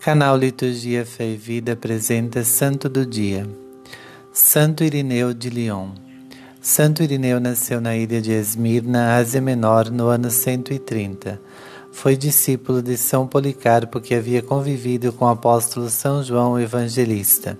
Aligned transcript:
Canal 0.00 0.34
Liturgia 0.34 1.04
Fé 1.04 1.26
e 1.26 1.36
Vida 1.36 1.74
apresenta 1.74 2.42
Santo 2.42 2.88
do 2.88 3.04
Dia. 3.04 3.46
Santo 4.32 4.82
Irineu 4.82 5.34
de 5.34 5.50
Lyon. 5.50 5.90
Santo 6.58 7.02
Irineu 7.02 7.38
nasceu 7.38 7.82
na 7.82 7.94
ilha 7.94 8.18
de 8.18 8.32
Esmirna, 8.32 9.16
Ásia 9.16 9.42
Menor, 9.42 9.90
no 9.90 10.06
ano 10.08 10.30
130. 10.30 11.38
Foi 11.92 12.16
discípulo 12.16 12.80
de 12.80 12.96
São 12.96 13.26
Policarpo, 13.26 14.00
que 14.00 14.14
havia 14.14 14.40
convivido 14.40 15.12
com 15.12 15.26
o 15.26 15.28
apóstolo 15.28 15.90
São 15.90 16.24
João 16.24 16.58
Evangelista. 16.58 17.58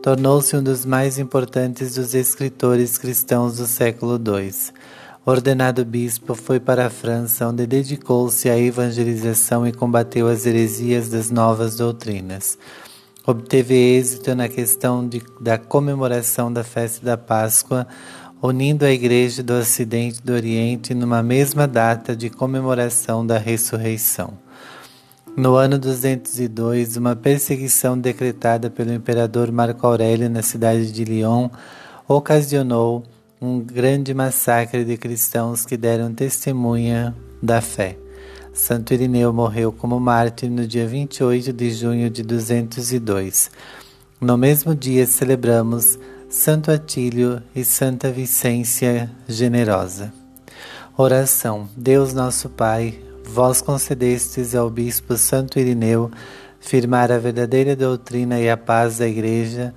Tornou-se 0.00 0.56
um 0.56 0.62
dos 0.62 0.86
mais 0.86 1.18
importantes 1.18 1.96
dos 1.96 2.14
escritores 2.14 2.96
cristãos 2.96 3.56
do 3.56 3.66
século 3.66 4.14
II. 4.14 4.52
Ordenado 5.26 5.86
bispo, 5.86 6.34
foi 6.34 6.60
para 6.60 6.84
a 6.84 6.90
França, 6.90 7.48
onde 7.48 7.66
dedicou-se 7.66 8.46
à 8.50 8.58
evangelização 8.58 9.66
e 9.66 9.72
combateu 9.72 10.28
as 10.28 10.44
heresias 10.44 11.08
das 11.08 11.30
novas 11.30 11.76
doutrinas. 11.76 12.58
Obteve 13.26 13.74
êxito 13.74 14.34
na 14.34 14.50
questão 14.50 15.08
de, 15.08 15.22
da 15.40 15.56
comemoração 15.56 16.52
da 16.52 16.62
festa 16.62 17.06
da 17.06 17.16
Páscoa, 17.16 17.86
unindo 18.42 18.84
a 18.84 18.90
Igreja 18.90 19.42
do 19.42 19.54
Ocidente 19.54 20.18
e 20.18 20.22
do 20.22 20.34
Oriente 20.34 20.92
numa 20.92 21.22
mesma 21.22 21.66
data 21.66 22.14
de 22.14 22.28
comemoração 22.28 23.26
da 23.26 23.38
ressurreição. 23.38 24.34
No 25.34 25.54
ano 25.54 25.78
202, 25.78 26.98
uma 26.98 27.16
perseguição 27.16 27.98
decretada 27.98 28.68
pelo 28.68 28.92
imperador 28.92 29.50
Marco 29.50 29.86
Aurélio 29.86 30.28
na 30.28 30.42
cidade 30.42 30.92
de 30.92 31.02
Lyon 31.02 31.48
ocasionou 32.06 33.02
um 33.44 33.60
grande 33.60 34.14
massacre 34.14 34.84
de 34.84 34.96
cristãos 34.96 35.66
que 35.66 35.76
deram 35.76 36.14
testemunha 36.14 37.14
da 37.42 37.60
fé. 37.60 37.98
Santo 38.52 38.94
Irineu 38.94 39.32
morreu 39.32 39.72
como 39.72 40.00
mártir 40.00 40.50
no 40.50 40.66
dia 40.66 40.86
28 40.86 41.52
de 41.52 41.70
junho 41.72 42.08
de 42.08 42.22
202. 42.22 43.50
No 44.20 44.38
mesmo 44.38 44.74
dia 44.74 45.06
celebramos 45.06 45.98
Santo 46.30 46.70
Atílio 46.70 47.42
e 47.54 47.64
Santa 47.64 48.10
Vicência 48.10 49.10
Generosa. 49.28 50.12
Oração. 50.96 51.68
Deus 51.76 52.14
nosso 52.14 52.48
Pai, 52.48 52.98
vós 53.24 53.60
concedestes 53.60 54.54
ao 54.54 54.70
bispo 54.70 55.16
Santo 55.16 55.58
Irineu 55.58 56.10
firmar 56.60 57.12
a 57.12 57.18
verdadeira 57.18 57.76
doutrina 57.76 58.40
e 58.40 58.48
a 58.48 58.56
paz 58.56 58.98
da 58.98 59.06
Igreja 59.06 59.74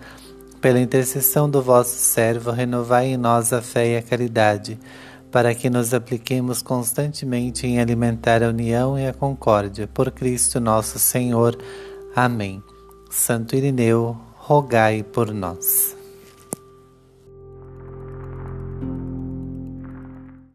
pela 0.62 0.80
intercessão 0.80 1.50
do 1.50 1.62
vosso 1.62 1.98
servo, 1.98 2.52
renovai 2.52 3.08
em 3.08 3.18
nós 3.18 3.52
a 3.54 3.62
fé 3.62 3.94
e 3.94 3.98
a 3.98 4.02
caridade, 4.02 4.80
para 5.32 5.54
que 5.54 5.70
nos 5.70 5.94
apliquemos 5.94 6.62
constantemente 6.62 7.68
em 7.68 7.80
alimentar 7.80 8.44
a 8.44 8.50
união 8.50 8.98
e 8.98 9.08
a 9.08 9.14
concórdia. 9.14 9.88
Por 9.88 10.12
Cristo 10.12 10.60
nosso 10.60 11.00
Senhor. 11.00 11.58
Amém. 12.16 12.64
Santo 13.10 13.56
Irineu, 13.56 14.18
rogai 14.36 15.04
por 15.04 15.34
nós. 15.34 15.97